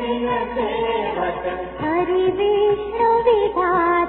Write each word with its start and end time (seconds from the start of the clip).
ी 0.00 0.26
वचन 1.16 1.58
हरि 1.80 2.22
विष्णु 2.38 3.08
विहार 3.26 3.99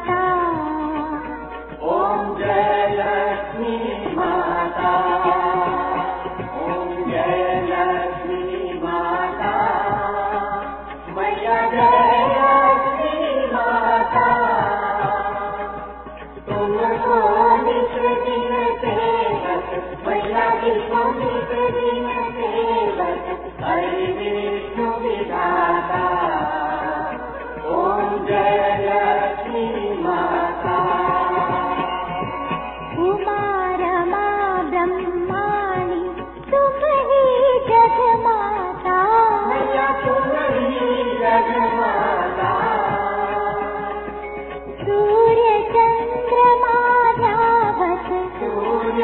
la 20.29 20.71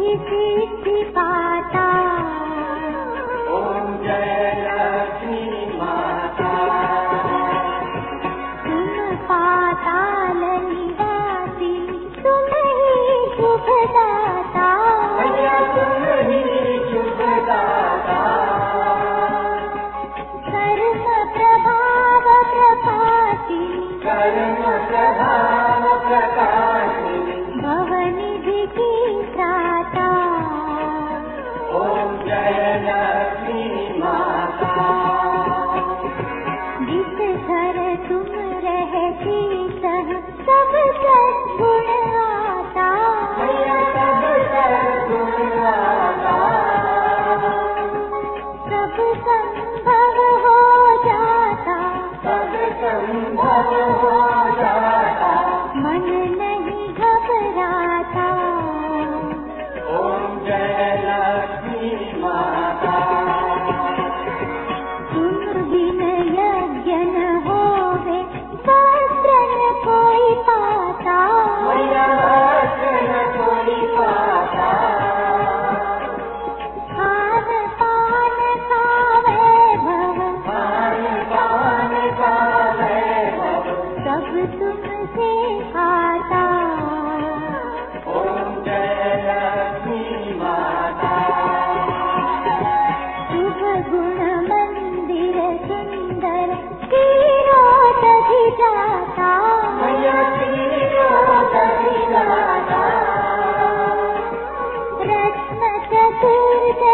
किसी 0.00 0.66
की 0.84 1.04
बात 1.10 1.49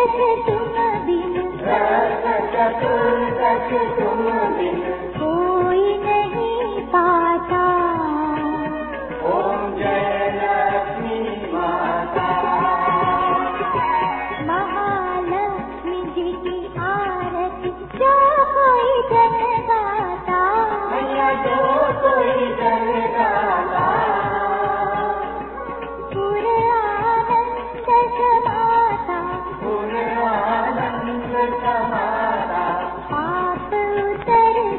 Thank 0.06 0.46
you. 4.00 4.15